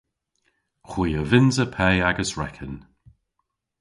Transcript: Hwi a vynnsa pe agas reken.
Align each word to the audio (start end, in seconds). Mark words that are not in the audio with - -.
Hwi 0.89 1.09
a 1.21 1.23
vynnsa 1.31 1.65
pe 1.75 1.87
agas 2.09 2.31
reken. 2.39 2.73